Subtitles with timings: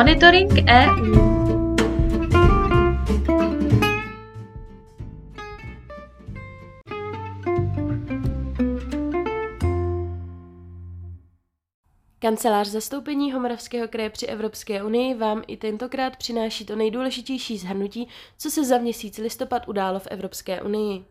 [0.00, 1.14] Monitoring EU.
[12.18, 18.08] Kancelář zastoupení Homoravského kraje při Evropské unii vám i tentokrát přináší to nejdůležitější zhrnutí,
[18.38, 21.04] co se za měsíc listopad událo v Evropské unii.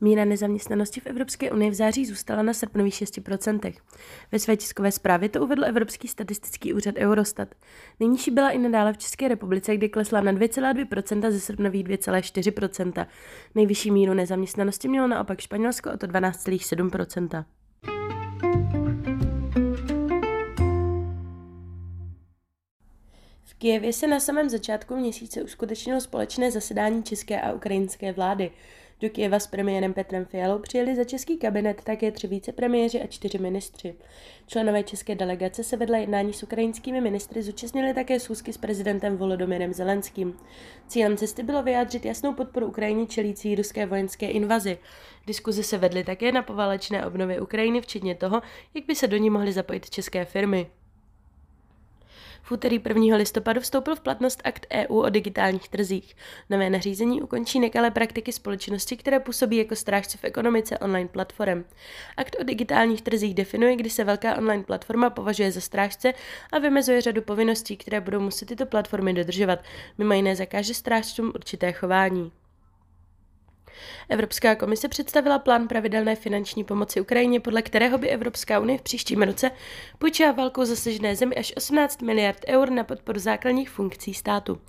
[0.00, 3.74] Míra nezaměstnanosti v Evropské unii v září zůstala na srpnových 6%.
[4.32, 7.48] Ve své tiskové zprávě to uvedl Evropský statistický úřad Eurostat.
[8.00, 13.06] Nejnižší byla i nadále v České republice, kde klesla na 2,2% ze srpnových 2,4%.
[13.54, 17.44] Nejvyšší míru nezaměstnanosti mělo naopak Španělsko o to 12,7%.
[23.44, 28.50] V Kijevě se na samém začátku měsíce uskutečnilo společné zasedání české a ukrajinské vlády.
[29.00, 33.38] Do Kijeva s premiérem Petrem Fialou přijeli za český kabinet také tři vicepremiéři a čtyři
[33.38, 33.94] ministři.
[34.46, 39.72] Členové české delegace se vedle jednání s ukrajinskými ministry zúčastnili také schůzky s prezidentem Volodomyrem
[39.72, 40.36] Zelenským.
[40.86, 44.78] Cílem cesty bylo vyjádřit jasnou podporu Ukrajině čelící ruské vojenské invazi.
[45.26, 48.42] Diskuze se vedly také na poválečné obnově Ukrajiny, včetně toho,
[48.74, 50.70] jak by se do ní mohly zapojit české firmy.
[52.42, 53.16] V úterý 1.
[53.16, 56.16] listopadu vstoupil v platnost akt EU o digitálních trzích.
[56.50, 61.64] Nové nařízení ukončí nekalé praktiky společnosti, které působí jako strážci v ekonomice online platform.
[62.16, 66.14] Akt o digitálních trzích definuje, kdy se velká online platforma považuje za strážce
[66.52, 69.58] a vymezuje řadu povinností, které budou muset tyto platformy dodržovat.
[69.98, 72.32] Mimo jiné zakáže strážcům určité chování.
[74.08, 79.22] Evropská komise představila plán pravidelné finanční pomoci Ukrajině, podle kterého by Evropská unie v příštím
[79.22, 79.50] roce
[79.98, 84.60] půjčila válkou zasažené zemi až 18 miliard eur na podporu základních funkcí státu.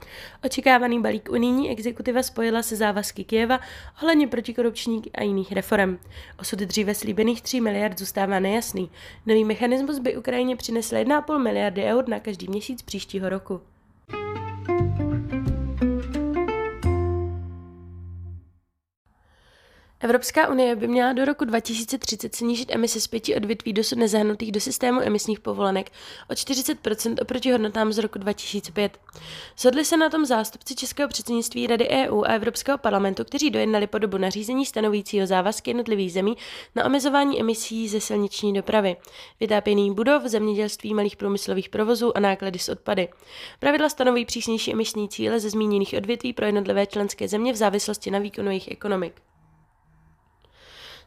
[0.43, 3.59] Očekávaný balík unijní exekutiva spojila se závazky Kieva
[4.01, 5.97] ohledně protikorupčních a jiných reform.
[6.39, 8.91] Osud dříve slíbených 3 miliard zůstává nejasný.
[9.25, 13.61] Nový mechanismus by Ukrajině přinesl 1,5 miliardy eur na každý měsíc příštího roku.
[20.03, 24.59] Evropská unie by měla do roku 2030 snížit emise z pěti odvětví dosud nezahrnutých do
[24.59, 25.91] systému emisních povolenek
[26.29, 28.97] o 40% oproti hodnotám z roku 2005.
[29.57, 34.17] Shodli se na tom zástupci Českého předsednictví Rady EU a Evropského parlamentu, kteří dojednali podobu
[34.17, 36.37] nařízení stanovícího závazky jednotlivých zemí
[36.75, 38.95] na omezování emisí ze silniční dopravy,
[39.39, 43.07] vytápění budov, zemědělství, malých průmyslových provozů a náklady s odpady.
[43.59, 48.19] Pravidla stanoví přísnější emisní cíle ze zmíněných odvětví pro jednotlivé členské země v závislosti na
[48.19, 49.13] výkonu jejich ekonomik.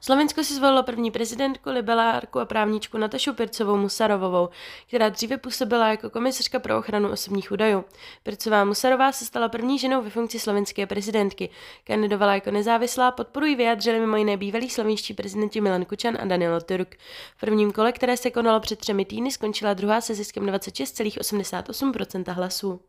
[0.04, 4.48] Slovensko si zvolilo první prezidentku, liberálku a právničku Natašu Pircovou Musarovovou,
[4.86, 7.84] která dříve působila jako komisařka pro ochranu osobních údajů.
[8.22, 11.50] Pircová Musarová se stala první ženou ve funkci slovenské prezidentky.
[11.84, 16.96] Kandidovala jako nezávislá, podporují vyjádřili mimo jiné bývalí slovenští prezidenti Milan Kučan a Danilo Turk.
[17.36, 22.80] V prvním kole, které se konalo před třemi týdny, skončila druhá se ziskem 26,88% hlasů.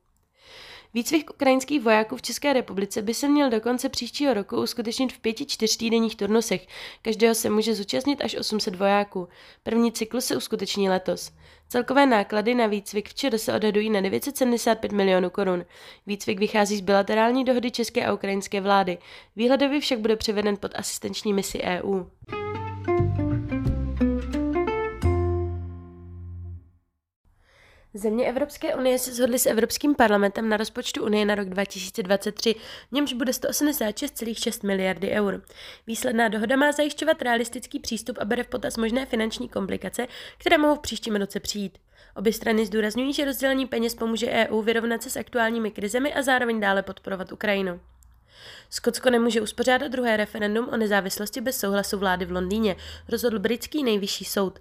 [0.96, 5.20] Výcvik ukrajinských vojáků v České republice by se měl do konce příštího roku uskutečnit v
[5.20, 6.68] pěti čtyřtýdenních turnusech.
[7.02, 9.28] Každého se může zúčastnit až 800 vojáků.
[9.64, 11.32] První cyklus se uskuteční letos.
[11.68, 15.66] Celkové náklady na výcvik včera se odhadují na 975 milionů korun.
[16.08, 18.98] Výcvik vychází z bilaterální dohody české a ukrajinské vlády.
[19.36, 22.04] Výhledově však bude převeden pod asistenční misi EU.
[27.98, 32.56] Země Evropské unie se shodly s Evropským parlamentem na rozpočtu Unie na rok 2023,
[32.90, 35.42] v němž bude 186,6 miliardy eur.
[35.88, 40.08] Výsledná dohoda má zajišťovat realistický přístup a bere v potaz možné finanční komplikace,
[40.38, 41.78] které mohou v příštím roce přijít.
[42.16, 46.60] Obě strany zdůrazňují, že rozdělení peněz pomůže EU vyrovnat se s aktuálními krizemi a zároveň
[46.60, 47.80] dále podporovat Ukrajinu.
[48.70, 52.76] Skotsko nemůže uspořádat druhé referendum o nezávislosti bez souhlasu vlády v Londýně,
[53.10, 54.60] rozhodl britský nejvyšší soud.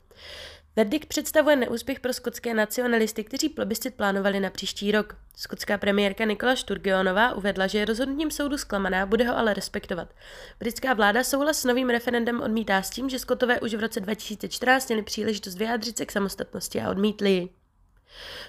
[0.77, 5.17] Verdikt představuje neúspěch pro skotské nacionalisty, kteří plebiscit plánovali na příští rok.
[5.37, 10.15] Skotská premiérka Nikola Sturgeonová uvedla, že je rozhodnutím soudu zklamaná, bude ho ale respektovat.
[10.61, 14.89] Britská vláda souhlas s novým referendem odmítá s tím, že Skotové už v roce 2014
[14.89, 17.64] měli příležitost vyjádřit se k samostatnosti a odmítli ji.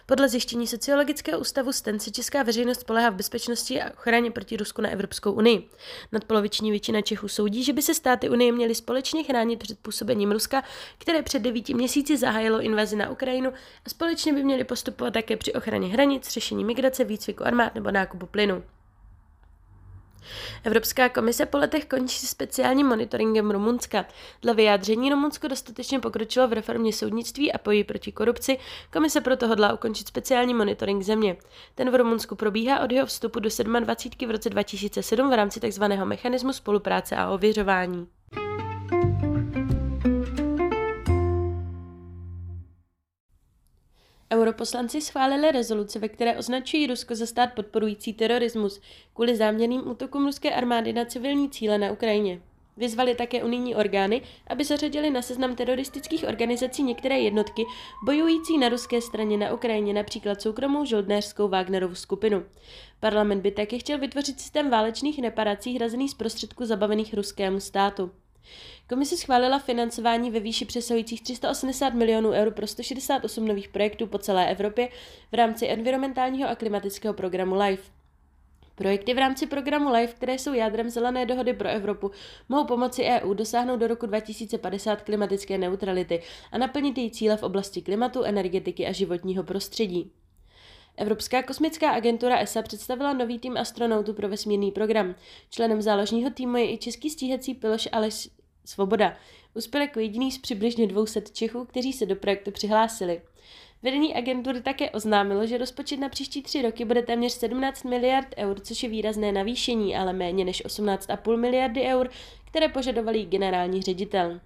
[0.05, 4.81] Podle zjištění Sociologického ústavu STEN se česká veřejnost spolehá v bezpečnosti a ochraně proti Rusku
[4.81, 5.69] na Evropskou unii.
[6.11, 10.63] Nadpoloviční většina Čechů soudí, že by se státy Unie měly společně chránit před působením Ruska,
[10.97, 13.53] které před devíti měsíci zahájilo invazi na Ukrajinu
[13.85, 18.25] a společně by měly postupovat také při ochraně hranic, řešení migrace, výcviku armád nebo nákupu
[18.25, 18.63] plynu.
[20.63, 24.05] Evropská komise po letech končí speciálním monitoringem Rumunska.
[24.41, 28.57] Dle vyjádření Rumunsko dostatečně pokročilo v reformě soudnictví a boji proti korupci,
[28.93, 31.37] komise proto hodlá ukončit speciální monitoring země.
[31.75, 33.49] Ten v Rumunsku probíhá od jeho vstupu do
[33.79, 34.27] 27.
[34.27, 35.83] v roce 2007 v rámci tzv.
[36.03, 38.07] mechanismu spolupráce a ověřování.
[44.35, 48.81] Europoslanci schválili rezoluci, ve které označují Rusko za stát podporující terorismus
[49.13, 52.41] kvůli záměrným útokům ruské armády na civilní cíle na Ukrajině.
[52.77, 57.65] Vyzvali také unijní orgány, aby zařadili na seznam teroristických organizací některé jednotky
[58.05, 62.43] bojující na ruské straně na Ukrajině, například soukromou žoldnéřskou Wagnerovu skupinu.
[62.99, 68.11] Parlament by také chtěl vytvořit systém válečných reparací hrazených z prostředků zabavených ruskému státu.
[68.89, 74.51] Komise schválila financování ve výši přesahujících 380 milionů eur pro 168 nových projektů po celé
[74.51, 74.89] Evropě
[75.31, 77.91] v rámci environmentálního a klimatického programu LIFE.
[78.75, 82.11] Projekty v rámci programu LIFE, které jsou jádrem zelené dohody pro Evropu,
[82.49, 86.21] mohou pomoci EU dosáhnout do roku 2050 klimatické neutrality
[86.51, 90.11] a naplnit její cíle v oblasti klimatu, energetiky a životního prostředí.
[90.97, 95.15] Evropská kosmická agentura ESA představila nový tým astronautů pro vesmírný program.
[95.49, 98.29] Členem záložního týmu je i český stíhací piloš Aleš
[98.65, 99.17] Svoboda.
[99.53, 103.21] Uspěl jako jediný z přibližně 200 Čechů, kteří se do projektu přihlásili.
[103.83, 108.59] Vedení agentury také oznámilo, že rozpočet na příští tři roky bude téměř 17 miliard eur,
[108.59, 112.09] což je výrazné navýšení, ale méně než 18,5 miliardy eur,
[112.45, 114.39] které požadovalý generální ředitel.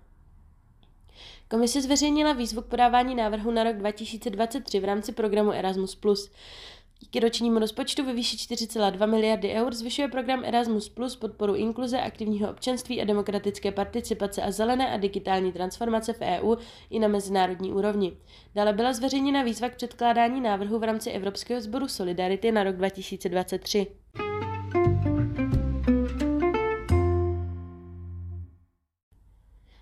[1.49, 5.97] Komise zveřejnila výzvu k podávání návrhu na rok 2023 v rámci programu Erasmus+.
[6.99, 12.51] Díky ročnímu rozpočtu ve výši 4,2 miliardy eur zvyšuje program Erasmus Plus podporu inkluze, aktivního
[12.51, 16.55] občanství a demokratické participace a zelené a digitální transformace v EU
[16.89, 18.17] i na mezinárodní úrovni.
[18.55, 23.87] Dále byla zveřejněna výzva k předkládání návrhu v rámci Evropského sboru Solidarity na rok 2023.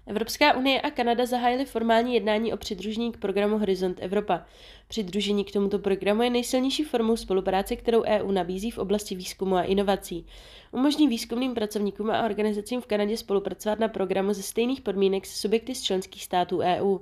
[0.07, 4.45] Evropská unie a Kanada zahájily formální jednání o přidružení k programu Horizont Evropa.
[4.87, 9.63] Přidružení k tomuto programu je nejsilnější formou spolupráce, kterou EU nabízí v oblasti výzkumu a
[9.63, 10.25] inovací.
[10.71, 15.75] Umožní výzkumným pracovníkům a organizacím v Kanadě spolupracovat na programu ze stejných podmínek se subjekty
[15.75, 16.97] z členských států EU.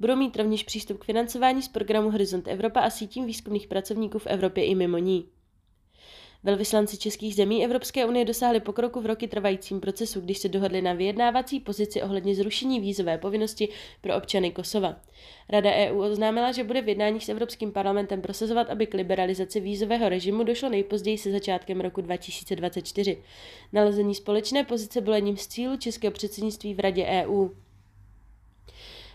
[0.00, 4.26] Budou mít rovněž přístup k financování z programu Horizont Evropa a sítím výzkumných pracovníků v
[4.26, 5.28] Evropě i mimo ní.
[6.44, 10.92] Velvyslanci českých zemí Evropské unie dosáhli pokroku v roky trvajícím procesu, když se dohodli na
[10.92, 13.68] vyjednávací pozici ohledně zrušení vízové povinnosti
[14.00, 14.96] pro občany Kosova.
[15.48, 20.08] Rada EU oznámila, že bude v jednáních s Evropským parlamentem prosazovat, aby k liberalizaci vízového
[20.08, 23.22] režimu došlo nejpozději se začátkem roku 2024.
[23.72, 27.48] Nalezení společné pozice bylo jedním z cílů českého předsednictví v Radě EU.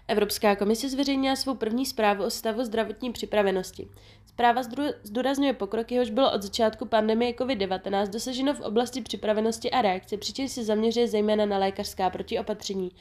[0.09, 3.87] Evropská komise zveřejnila svou první zprávu o stavu zdravotní připravenosti.
[4.25, 4.61] Zpráva
[5.03, 10.51] zdůrazňuje pokrok, jehož bylo od začátku pandemie COVID-19 dosaženo v oblasti připravenosti a reakce, přičemž
[10.51, 12.91] se zaměřuje zejména na lékařská protiopatření.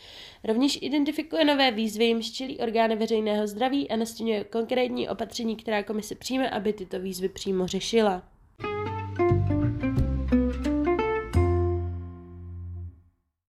[0.45, 6.15] Rovněž identifikuje nové výzvy, jim čelí orgány veřejného zdraví a nastínuje konkrétní opatření, která komise
[6.15, 8.23] přijme, aby tyto výzvy přímo řešila.